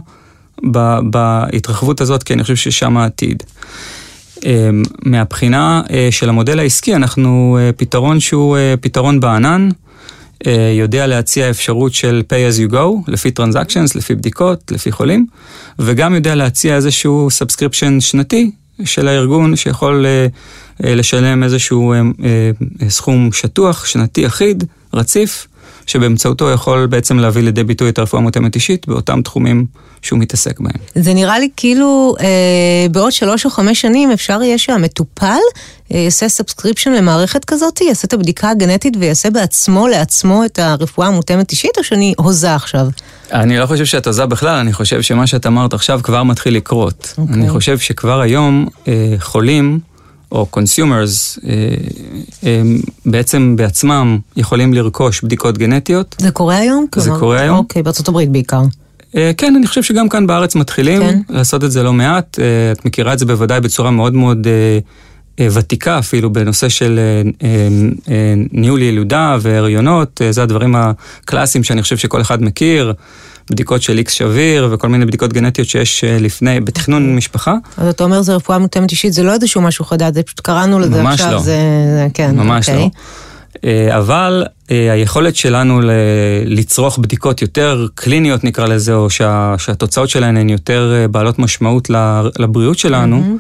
ב- 0.72 1.00
בהתרחבות 1.04 2.02
הזאת, 2.02 2.24
כי 2.24 2.34
אני 2.34 2.42
חושב 2.42 2.56
ששם 2.56 2.98
העתיד. 2.98 3.44
אה, 4.46 4.70
מהבחינה 5.06 5.82
אה, 5.92 6.08
של 6.12 6.30
המודל 6.30 6.60
העסקי, 6.60 6.96
אנחנו 6.96 7.58
אה, 7.62 7.72
פתרון 7.78 8.20
שהוא 8.20 8.58
אה, 8.58 8.74
פתרון 8.82 9.20
בענן, 9.20 9.70
אה, 9.70 9.89
יודע 10.74 11.08
להציע 11.08 11.50
אפשרות 11.50 11.94
של 11.94 12.24
pay 12.30 12.54
as 12.54 12.70
you 12.70 12.74
go, 12.74 13.12
לפי 13.12 13.32
טרנזקשנס, 13.32 13.96
לפי 13.96 14.16
בדיקות, 14.16 14.72
לפי 14.72 14.92
חולים, 14.92 15.26
וגם 15.80 16.16
יודע 16.16 16.36
להציע 16.36 16.76
איזשהו 16.76 17.32
subscription 17.32 18.00
שנתי 18.00 18.52
של 18.86 19.08
הארגון 19.08 19.56
שיכול 19.56 20.06
אה, 20.06 20.28
אה, 20.84 20.96
לשלם 20.96 21.44
איזשהו 21.44 21.94
אה, 21.94 22.02
אה, 22.24 22.90
סכום 22.90 23.32
שטוח, 23.32 23.86
שנתי 23.86 24.28
אחיד, 24.28 24.64
רציף, 24.94 25.48
שבאמצעותו 25.90 26.50
יכול 26.52 26.86
בעצם 26.86 27.20
להביא 27.20 27.44
לידי 27.44 27.64
ביטוי 27.64 27.90
את 27.90 28.00
הרפואה 28.00 28.22
המותאמת 28.22 28.56
אישית 28.56 28.88
באותם 28.88 29.22
תחומים 29.22 29.66
שהוא 30.02 30.20
מתעסק 30.20 30.60
בהם. 30.60 30.74
זה 30.96 31.14
נראה 31.14 31.40
לי 31.40 31.50
כאילו 31.58 32.16
אה, 32.20 32.26
בעוד 32.92 33.12
שלוש 33.12 33.46
או 33.46 33.50
חמש 33.50 33.82
שנים 33.82 34.12
אפשר 34.12 34.44
יהיה 34.44 34.58
שהמטופל 34.58 35.26
אה, 35.94 35.98
יעשה 35.98 36.30
subscription 36.30 36.92
למערכת 36.92 37.46
כזאת, 37.46 37.82
יעשה 37.82 38.08
את 38.08 38.14
הבדיקה 38.14 38.50
הגנטית 38.50 38.94
ויעשה 39.00 39.30
בעצמו 39.30 39.88
לעצמו 39.88 40.46
את 40.46 40.60
הרפואה 40.60 41.08
המותאמת 41.08 41.52
אישית, 41.52 41.78
או 41.78 41.84
שאני 41.84 42.14
הוזה 42.18 42.56
עכשיו? 42.56 42.88
אני 43.32 43.58
לא 43.58 43.66
חושב 43.66 43.86
שאת 43.86 44.08
הוזה 44.08 44.26
בכלל, 44.26 44.56
אני 44.56 44.74
חושב 44.74 45.02
שמה 45.02 45.28
שאת 45.28 45.48
אמרת 45.48 45.74
עכשיו 45.74 46.00
כבר 46.04 46.24
מתחיל 46.24 46.56
לקרות. 46.56 47.14
אוקיי. 47.18 47.36
אני 47.36 47.50
חושב 47.50 47.80
שכבר 47.80 48.22
היום 48.22 48.68
אה, 48.88 49.16
חולים 49.20 49.80
או 50.32 50.48
consumers 50.56 51.40
אה, 51.48 51.76
אה, 52.46 52.62
בעצם 53.06 53.56
בעצמם 53.56 54.18
יכולים 54.38 54.74
לרכוש 54.74 55.22
בדיקות 55.22 55.58
גנטיות. 55.58 56.16
זה 56.20 56.32
קורה 56.32 56.56
היום? 56.58 56.86
זה 56.96 57.02
כלומר- 57.06 57.20
קורה 57.20 57.40
היום. 57.42 57.58
אוקיי, 57.58 57.84
בארצות 57.84 58.08
הברית 58.08 58.30
בעיקר. 58.30 58.62
אה, 59.16 59.32
כן, 59.38 59.56
אני 59.56 59.68
חושב 59.68 59.84
שגם 59.84 60.10
כאן 60.10 60.28
בארץ 60.28 60.56
מתחילים 60.56 61.02
כן. 61.02 61.20
לעשות 61.30 61.64
את 61.64 61.72
זה 61.72 61.84
לא 61.84 61.94
מעט. 61.94 62.40
אה, 62.40 62.46
את 62.72 62.86
מכירה 62.86 63.14
את 63.14 63.20
זה 63.20 63.26
בוודאי 63.26 63.62
בצורה 63.62 63.92
מאוד 63.92 64.14
מאוד 64.14 64.48
ותיקה 65.54 66.00
אפילו 66.00 66.34
בנושא 66.34 66.70
של 66.70 67.00
ניהול 68.52 68.82
ילודה 68.82 69.38
והריונות, 69.42 70.22
זה 70.30 70.44
הדברים 70.44 70.76
הקלאסיים 70.76 71.64
שאני 71.64 71.82
חושב 71.82 71.98
שכל 71.98 72.22
אחד 72.22 72.44
מכיר. 72.44 72.94
בדיקות 73.52 73.82
של 73.82 73.98
איקס 73.98 74.14
שביר 74.14 74.68
וכל 74.72 74.90
מיני 74.90 75.06
בדיקות 75.06 75.34
גנטיות 75.34 75.68
שיש 75.68 76.04
אה, 76.04 76.18
לפני, 76.20 76.60
בתכנון 76.60 77.16
משפחה. 77.16 77.56
אז 77.78 77.88
אתה 77.88 78.04
אומר 78.04 78.22
זה 78.22 78.36
רפואה 78.36 78.58
מותאמת 78.58 78.92
אישית, 78.92 79.14
זה 79.14 79.24
לא 79.24 79.34
איזשהו 79.34 79.62
משהו 79.62 79.86
חדש, 79.86 80.14
זה 80.14 80.24
פשוט 80.24 80.40
קראנו 80.40 80.80
לזה 80.80 81.04
עכשיו, 81.10 81.32
לא. 81.32 81.40
זה, 81.40 81.58
זה 81.96 82.08
כן, 82.14 82.36
ממש 82.36 82.70
אוקיי. 82.70 82.84
לא. 82.84 82.90
אה, 83.64 83.98
אבל 83.98 84.46
אה, 84.72 84.92
היכולת 84.92 85.36
שלנו 85.36 85.82
ל- 85.82 85.92
לצרוך 86.46 86.98
בדיקות 86.98 87.42
יותר 87.42 87.88
קליניות 87.96 88.44
נקרא 88.44 88.66
לזה, 88.68 88.94
או 88.94 89.10
שה, 89.10 89.56
שהתוצאות 89.58 90.10
שלהן 90.10 90.38
הן 90.38 90.50
יותר 90.50 91.06
בעלות 91.12 91.40
משמעות 91.40 91.90
ל- 91.90 92.22
לבריאות 92.40 92.78
שלנו, 92.78 93.38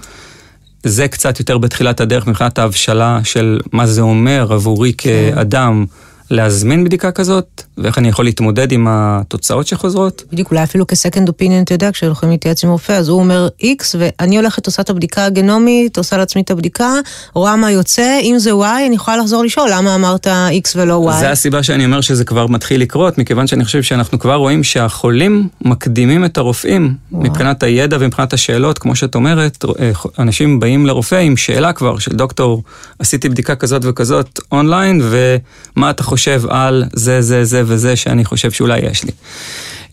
זה 0.84 1.08
קצת 1.08 1.40
יותר 1.40 1.58
בתחילת 1.58 2.02
הדרך 2.02 2.28
מבחינת 2.28 2.60
ההבשלה 2.60 3.20
של 3.24 3.60
מה 3.72 3.88
זה 3.88 4.02
אומר 4.02 4.54
עבורי 4.54 4.94
כאדם 4.98 5.86
להזמין 6.32 6.84
בדיקה 6.84 7.12
כזאת, 7.12 7.64
ואיך 7.84 7.98
אני 7.98 8.10
יכול 8.10 8.26
להתמודד 8.26 8.72
עם 8.72 8.88
התוצאות 8.90 9.68
שחוזרות. 9.68 10.24
בדיוק, 10.32 10.52
אולי 10.52 10.64
אפילו 10.64 10.88
כ-second 10.88 11.28
opinion, 11.30 11.64
אתה 11.64 11.74
יודע, 11.74 11.92
כשהולכים 11.92 12.30
להתייעץ 12.30 12.64
עם 12.64 12.70
רופא, 12.70 12.92
אז 12.94 13.10
הוא 13.10 13.20
אומר 13.20 13.48
X, 13.62 13.84
ואני 14.00 14.38
הולכת, 14.38 14.66
עושה 14.66 14.82
את 14.82 14.90
הבדיקה 14.90 15.26
הגנומית, 15.26 15.98
עושה 15.98 16.18
לעצמי 16.18 16.42
את 16.42 16.52
הבדיקה, 16.52 16.94
רואה 17.34 17.56
מה 17.56 17.72
יוצא, 17.72 18.20
אם 18.22 18.36
זה 18.38 18.52
Y, 18.52 18.88
אני 18.88 18.96
יכולה 18.96 19.18
לחזור 19.18 19.44
לשאול, 19.44 19.70
למה 19.74 19.96
אמרת 19.96 20.28
X 20.28 20.70
ולא 20.76 21.10
Y? 21.12 21.20
זה 21.20 21.32
הסיבה 21.32 21.64
שאני 21.64 21.86
אומר 21.86 22.02
שזה 22.02 22.26
כבר 22.26 22.48
מתחיל 22.48 22.82
לקרות, 22.82 23.18
מכיוון 23.18 23.48
שאני 23.48 23.66
חושב 23.66 23.84
שאנחנו 23.84 24.20
כבר 24.20 24.36
רואים 24.36 24.64
שהחולים 24.64 25.48
מקדימים 25.62 26.26
את 26.26 26.38
הרופאים 26.38 26.94
וואו. 27.12 27.24
מבחינת 27.24 27.64
הידע 27.64 27.98
ומבחינת 28.00 28.34
השאלות, 28.34 28.80
כמו 28.80 28.96
שאת 28.96 29.16
אומרת, 29.16 29.66
אה, 29.80 29.92
אנשים 30.20 30.60
באים 30.60 30.86
לרופא 30.86 31.16
עם 31.16 31.38
שאלה 31.38 31.74
כבר 31.74 32.00
של 32.00 32.12
דוקטור, 32.12 32.64
עשיתי 33.00 33.30
בדיקה 33.30 33.56
כזאת 33.56 33.82
וכזאת 33.86 34.40
אונליין, 34.52 35.02
ומה 35.04 35.90
אתה 35.90 36.04
חושב 36.04 36.42
על 36.50 36.84
זה, 36.94 37.22
זה, 37.22 37.46
זה 37.46 37.64
וזה 37.70 37.96
שאני 37.96 38.26
חושב 38.26 38.52
שאולי 38.52 38.80
יש 38.80 39.04
לי. 39.04 39.12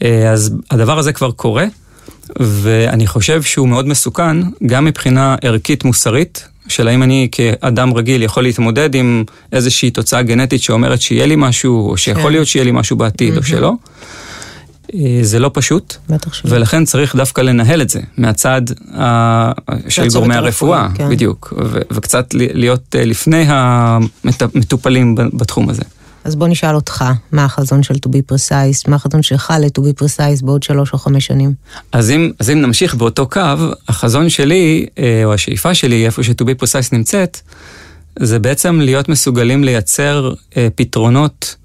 אה, 0.04 0.30
אז 0.32 0.50
הדבר 0.70 0.98
הזה 0.98 1.12
כבר 1.12 1.30
קורה. 1.30 1.64
ואני 2.40 3.06
חושב 3.06 3.42
שהוא 3.42 3.68
מאוד 3.68 3.88
מסוכן, 3.88 4.36
גם 4.66 4.84
מבחינה 4.84 5.36
ערכית 5.42 5.84
מוסרית, 5.84 6.48
של 6.68 6.88
האם 6.88 7.02
אני 7.02 7.28
כאדם 7.32 7.94
רגיל 7.94 8.22
יכול 8.22 8.42
להתמודד 8.42 8.94
עם 8.94 9.24
איזושהי 9.52 9.90
תוצאה 9.90 10.22
גנטית 10.22 10.62
שאומרת 10.62 11.00
שיהיה 11.00 11.26
לי 11.26 11.34
משהו, 11.38 11.90
או 11.90 11.96
שיכול 11.96 12.22
כן. 12.22 12.30
להיות 12.32 12.46
שיהיה 12.46 12.64
לי 12.64 12.72
משהו 12.72 12.96
בעתיד, 12.96 13.36
או 13.36 13.42
שלא. 13.42 13.72
אה, 14.94 15.18
זה 15.22 15.38
לא 15.38 15.50
פשוט. 15.54 15.94
ולכן 16.50 16.84
צריך 16.84 17.16
דווקא 17.16 17.40
לנהל 17.40 17.82
את 17.82 17.90
זה 17.90 18.00
מהצד 18.18 18.62
ה- 18.98 19.52
של 19.88 20.08
גורמי 20.08 20.34
הרפואי, 20.34 20.78
הרפואה, 20.80 20.96
כן. 20.98 21.08
בדיוק, 21.10 21.52
ו- 21.66 21.80
וקצת 21.90 22.26
להיות 22.34 22.94
אה, 22.98 23.04
לפני 23.04 23.44
המטופלים 23.48 25.14
בתחום 25.14 25.68
הזה. 25.68 25.82
אז 26.26 26.36
בוא 26.36 26.48
נשאל 26.48 26.74
אותך, 26.74 27.04
מה 27.32 27.44
החזון 27.44 27.82
של 27.82 27.94
to 27.94 28.08
be 28.08 28.32
precise, 28.32 28.90
מה 28.90 28.96
החזון 28.96 29.22
שלך 29.22 29.54
ל-to 29.60 29.80
be 29.80 30.02
precise 30.02 30.44
בעוד 30.44 30.62
שלוש 30.62 30.92
או 30.92 30.98
חמש 30.98 31.26
שנים? 31.26 31.54
אז 31.92 32.10
אם, 32.10 32.32
אז 32.38 32.50
אם 32.50 32.60
נמשיך 32.60 32.94
באותו 32.94 33.28
קו, 33.28 33.40
החזון 33.88 34.28
שלי, 34.28 34.86
אה, 34.98 35.22
או 35.24 35.34
השאיפה 35.34 35.74
שלי, 35.74 36.06
איפה 36.06 36.22
ש-to 36.22 36.44
be 36.44 36.62
precise 36.62 36.88
נמצאת, 36.92 37.40
זה 38.18 38.38
בעצם 38.38 38.80
להיות 38.80 39.08
מסוגלים 39.08 39.64
לייצר 39.64 40.32
אה, 40.56 40.68
פתרונות 40.74 41.56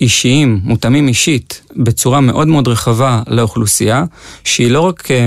אישיים, 0.00 0.60
מותאמים 0.62 1.08
אישית, 1.08 1.62
בצורה 1.76 2.20
מאוד 2.20 2.48
מאוד 2.48 2.68
רחבה 2.68 3.22
לאוכלוסייה, 3.26 4.04
שהיא 4.44 4.70
לא 4.70 4.80
רק 4.80 5.10
אה, 5.10 5.26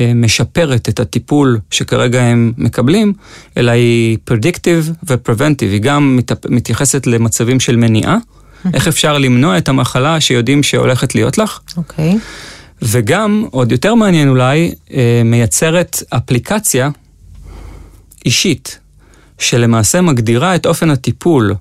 אה, 0.00 0.12
משפרת 0.14 0.88
את 0.88 1.00
הטיפול 1.00 1.58
שכרגע 1.70 2.22
הם 2.22 2.52
מקבלים, 2.58 3.12
אלא 3.56 3.70
היא 3.70 4.18
predictive 4.30 4.92
ו-preventive, 5.08 5.70
היא 5.70 5.80
גם 5.80 6.16
מת- 6.16 6.46
מתייחסת 6.50 7.06
למצבים 7.06 7.60
של 7.60 7.76
מניעה. 7.76 8.16
איך 8.74 8.88
אפשר 8.88 9.18
למנוע 9.18 9.58
את 9.58 9.68
המחלה 9.68 10.20
שיודעים 10.20 10.62
שהולכת 10.62 11.14
להיות 11.14 11.38
לך. 11.38 11.60
אוקיי. 11.76 12.18
וגם, 12.82 13.44
עוד 13.50 13.72
יותר 13.72 13.94
מעניין 13.94 14.28
אולי, 14.28 14.74
אה, 14.94 15.22
מייצרת 15.24 16.02
אפליקציה 16.10 16.90
אישית, 18.24 18.78
שלמעשה 19.38 20.00
מגדירה 20.00 20.54
את 20.54 20.66
אופן 20.66 20.90
הטיפול 20.90 21.54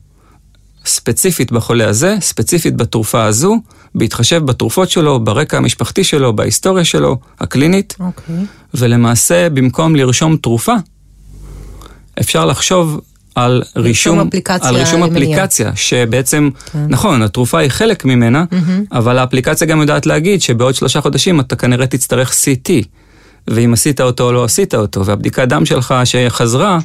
ספציפית 0.85 1.51
בחולה 1.51 1.89
הזה, 1.89 2.17
ספציפית 2.21 2.75
בתרופה 2.75 3.23
הזו, 3.23 3.57
בהתחשב 3.95 4.45
בתרופות 4.45 4.89
שלו, 4.89 5.19
ברקע 5.19 5.57
המשפחתי 5.57 6.03
שלו, 6.03 6.35
בהיסטוריה 6.35 6.85
שלו, 6.85 7.17
הקלינית, 7.39 7.95
אוקיי. 7.99 8.35
ולמעשה 8.73 9.49
במקום 9.49 9.95
לרשום 9.95 10.37
תרופה, 10.37 10.73
אפשר 12.19 12.45
לחשוב 12.45 13.01
על 13.35 13.63
רישום, 13.75 14.19
אפליקציה 14.19 14.69
על 14.69 14.75
רישום. 14.75 15.03
אפליקציה, 15.03 15.71
שבעצם, 15.75 16.49
כן. 16.71 16.85
נכון, 16.89 17.21
התרופה 17.21 17.59
היא 17.59 17.69
חלק 17.69 18.05
ממנה, 18.05 18.43
אבל 18.91 19.17
האפליקציה 19.17 19.67
גם 19.67 19.81
יודעת 19.81 20.05
להגיד 20.05 20.41
שבעוד 20.41 20.75
שלושה 20.75 21.01
חודשים 21.01 21.39
אתה 21.39 21.55
כנראה 21.55 21.87
תצטרך 21.87 22.31
CT, 22.31 22.71
ואם 23.47 23.73
עשית 23.73 24.01
אותו 24.01 24.23
או 24.23 24.31
לא 24.31 24.43
עשית 24.43 24.75
אותו, 24.75 25.05
והבדיקת 25.05 25.47
דם 25.47 25.65
שלך 25.65 25.93
שחזרה, 26.03 26.79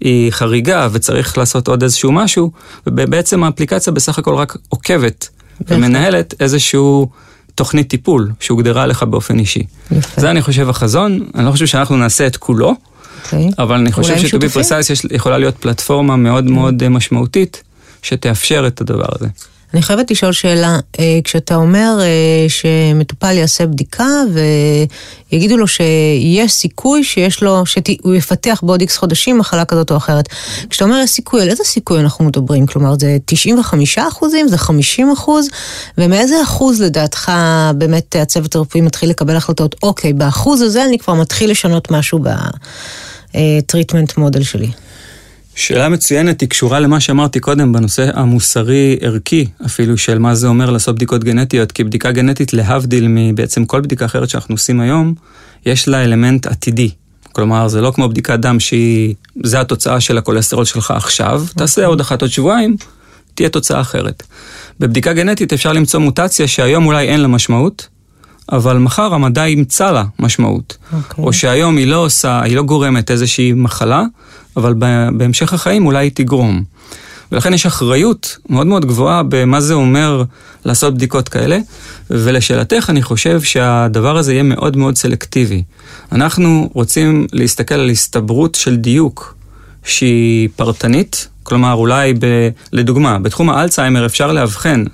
היא 0.00 0.32
חריגה 0.32 0.88
וצריך 0.92 1.38
לעשות 1.38 1.68
עוד 1.68 1.82
איזשהו 1.82 2.12
משהו, 2.12 2.50
ובעצם 2.86 3.44
האפליקציה 3.44 3.92
בסך 3.92 4.18
הכל 4.18 4.34
רק 4.34 4.56
עוקבת 4.68 5.28
ומנהלת 5.68 6.34
איזשהו 6.40 7.08
תוכנית 7.54 7.90
טיפול 7.90 8.30
שהוגדרה 8.40 8.86
לך 8.86 9.02
באופן 9.02 9.38
אישי. 9.38 9.62
יפה. 9.90 10.20
זה 10.20 10.30
אני 10.30 10.42
חושב 10.42 10.68
החזון, 10.68 11.28
אני 11.34 11.46
לא 11.46 11.50
חושב 11.50 11.66
שאנחנו 11.66 11.96
נעשה 11.96 12.26
את 12.26 12.36
כולו, 12.36 12.74
אוקיי. 13.24 13.50
אבל 13.58 13.74
אני 13.74 13.92
חושב 13.92 14.18
שטובי? 14.18 14.48
פרסייס 14.48 14.90
יכולה 15.10 15.38
להיות 15.38 15.56
פלטפורמה 15.56 16.16
מאוד 16.16 16.44
מאוד 16.44 16.82
אה, 16.82 16.88
משמעותית, 16.88 17.62
שתאפשר 18.02 18.64
את 18.66 18.80
הדבר 18.80 19.06
הזה. 19.14 19.28
אני 19.74 19.82
חייבת 19.82 20.10
לשאול 20.10 20.32
שאלה, 20.32 20.78
אה, 20.98 21.18
כשאתה 21.24 21.54
אומר 21.54 21.98
אה, 22.00 22.46
שמטופל 22.48 23.36
יעשה 23.36 23.66
בדיקה 23.66 24.06
ויגידו 25.30 25.56
לו 25.56 25.68
שיש 25.68 26.52
סיכוי 26.52 27.04
שיש 27.04 27.42
לו, 27.42 27.62
שהוא 27.66 28.14
יפתח 28.14 28.60
בעוד 28.62 28.80
איקס 28.80 28.96
חודשים 28.96 29.38
מחלה 29.38 29.64
כזאת 29.64 29.90
או 29.90 29.96
אחרת, 29.96 30.28
כשאתה 30.70 30.84
אומר 30.84 30.96
יש 30.96 31.10
סיכוי, 31.10 31.42
על 31.42 31.50
איזה 31.50 31.64
סיכוי 31.64 32.00
אנחנו 32.00 32.24
מדברים? 32.24 32.66
כלומר 32.66 32.94
זה 32.98 33.16
95 33.24 33.98
אחוזים, 33.98 34.48
זה 34.48 34.58
50 34.58 35.12
אחוז, 35.12 35.48
ומאיזה 35.98 36.42
אחוז 36.42 36.82
לדעתך 36.82 37.32
באמת 37.74 38.16
הצוות 38.16 38.56
הרפואי 38.56 38.80
מתחיל 38.80 39.10
לקבל 39.10 39.36
החלטות, 39.36 39.74
אוקיי, 39.82 40.12
באחוז 40.12 40.62
הזה 40.62 40.84
אני 40.84 40.98
כבר 40.98 41.14
מתחיל 41.14 41.50
לשנות 41.50 41.90
משהו 41.90 42.20
בטריטמנט 43.34 44.16
מודל 44.16 44.42
שלי. 44.42 44.70
שאלה 45.58 45.88
מצוינת, 45.88 46.40
היא 46.40 46.48
קשורה 46.48 46.80
למה 46.80 47.00
שאמרתי 47.00 47.40
קודם 47.40 47.72
בנושא 47.72 48.10
המוסרי-ערכי 48.14 49.46
אפילו 49.66 49.98
של 49.98 50.18
מה 50.18 50.34
זה 50.34 50.46
אומר 50.46 50.70
לעשות 50.70 50.94
בדיקות 50.94 51.24
גנטיות, 51.24 51.72
כי 51.72 51.84
בדיקה 51.84 52.12
גנטית 52.12 52.52
להבדיל 52.52 53.06
מבעצם 53.08 53.64
כל 53.64 53.80
בדיקה 53.80 54.04
אחרת 54.04 54.28
שאנחנו 54.28 54.54
עושים 54.54 54.80
היום, 54.80 55.14
יש 55.66 55.88
לה 55.88 56.04
אלמנט 56.04 56.46
עתידי. 56.46 56.90
כלומר, 57.32 57.68
זה 57.68 57.80
לא 57.80 57.90
כמו 57.90 58.08
בדיקת 58.08 58.38
דם 58.38 58.60
שהיא, 58.60 59.14
זה 59.44 59.60
התוצאה 59.60 60.00
של 60.00 60.18
הכולסטרול 60.18 60.64
שלך 60.64 60.90
עכשיו, 60.90 61.44
תעשה 61.56 61.86
עוד 61.86 62.00
אחת 62.00 62.22
עוד 62.22 62.30
שבועיים, 62.30 62.76
תהיה 63.34 63.48
תוצאה 63.48 63.80
אחרת. 63.80 64.22
בבדיקה 64.80 65.12
גנטית 65.12 65.52
אפשר 65.52 65.72
למצוא 65.72 66.00
מוטציה 66.00 66.48
שהיום 66.48 66.86
אולי 66.86 67.08
אין 67.08 67.20
לה 67.20 67.28
משמעות, 67.28 67.88
אבל 68.52 68.78
מחר 68.78 69.14
המדע 69.14 69.48
ימצא 69.48 69.90
לה 69.90 70.04
משמעות. 70.18 70.76
אוקיי. 70.92 71.24
או 71.24 71.32
שהיום 71.32 71.76
היא 71.76 71.86
לא 71.86 71.96
עושה, 71.96 72.42
היא 72.42 72.56
לא 72.56 72.62
גורמת 72.62 73.10
איזושהי 73.10 73.52
מחלה, 73.52 74.02
אבל 74.56 74.74
בהמשך 75.12 75.52
החיים 75.52 75.86
אולי 75.86 76.06
היא 76.06 76.10
תגרום. 76.14 76.62
ולכן 77.32 77.54
יש 77.54 77.66
אחריות 77.66 78.38
מאוד 78.48 78.66
מאוד 78.66 78.84
גבוהה 78.84 79.22
במה 79.28 79.60
זה 79.60 79.74
אומר 79.74 80.22
לעשות 80.64 80.94
בדיקות 80.94 81.28
כאלה, 81.28 81.58
ולשאלתך 82.10 82.90
אני 82.90 83.02
חושב 83.02 83.42
שהדבר 83.42 84.16
הזה 84.16 84.32
יהיה 84.32 84.42
מאוד 84.42 84.76
מאוד 84.76 84.96
סלקטיבי. 84.96 85.62
אנחנו 86.12 86.70
רוצים 86.72 87.26
להסתכל 87.32 87.74
על 87.74 87.90
הסתברות 87.90 88.54
של 88.54 88.76
דיוק 88.76 89.34
שהיא 89.84 90.48
פרטנית, 90.56 91.28
כלומר 91.42 91.72
אולי 91.74 92.14
ב, 92.14 92.48
לדוגמה, 92.72 93.18
בתחום 93.18 93.50
האלצהיימר 93.50 94.06
אפשר 94.06 94.32
לאבחן 94.32 94.84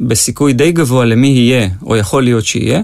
בסיכוי 0.00 0.52
די 0.52 0.72
גבוה 0.72 1.04
למי 1.04 1.28
יהיה, 1.28 1.68
או 1.82 1.96
יכול 1.96 2.22
להיות 2.22 2.44
שיהיה. 2.44 2.80